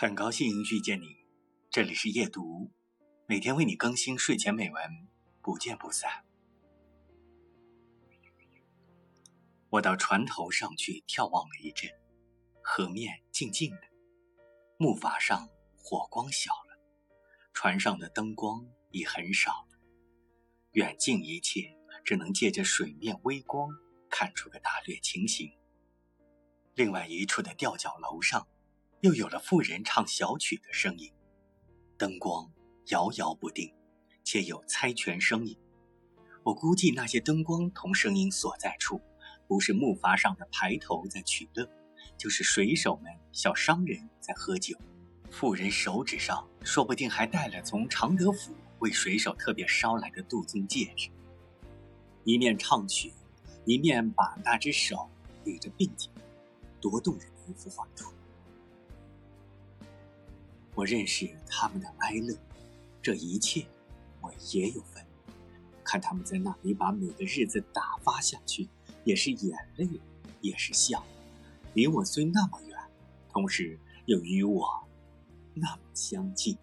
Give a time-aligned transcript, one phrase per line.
[0.00, 1.16] 很高兴遇见你，
[1.70, 2.70] 这里是夜读，
[3.26, 5.08] 每天为你更新睡前美文，
[5.42, 6.24] 不见不散。
[9.70, 11.90] 我到船头上去眺望了一阵，
[12.62, 13.80] 河面静静的，
[14.76, 16.78] 木筏上火光小了，
[17.52, 19.78] 船上的灯光已很少了，
[20.74, 23.68] 远近一切只能借着水面微光
[24.08, 25.50] 看出个大略情形。
[26.76, 28.46] 另外一处的吊脚楼上。
[29.00, 31.12] 又有了妇人唱小曲的声音，
[31.96, 32.50] 灯光
[32.88, 33.72] 摇摇不定，
[34.24, 35.56] 且有猜拳声音。
[36.42, 39.00] 我估计那些灯光同声音所在处，
[39.46, 41.70] 不是木筏上的排头在取乐，
[42.16, 44.76] 就是水手们、小商人在喝酒。
[45.30, 51.08] 妇人手指上说不定还戴了从常德府为水手特别捎来的镀金戒指。
[52.24, 53.12] 一面唱曲，
[53.64, 55.08] 一面把那只手
[55.44, 56.10] 捋着鬓角，
[56.80, 58.12] 多动人的一幅画图。
[60.78, 62.32] 我认识他们的哀乐，
[63.02, 63.66] 这一切
[64.20, 65.04] 我也有份。
[65.82, 68.68] 看他们在那里把每个日子打发下去，
[69.02, 69.88] 也是眼泪，
[70.40, 71.04] 也是笑。
[71.74, 72.78] 离我虽那么远，
[73.28, 74.68] 同时又与我
[75.52, 76.56] 那么相近。